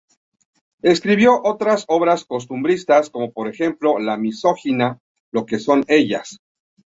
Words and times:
Escribió 0.81 1.39
otras 1.43 1.85
obras 1.87 2.25
costumbristas, 2.25 3.11
por 3.11 3.47
ejemplo 3.47 3.99
la 3.99 4.17
misógina 4.17 4.99
"Lo 5.29 5.45
que 5.45 5.59
son 5.59 5.85
ellas. 5.87 6.39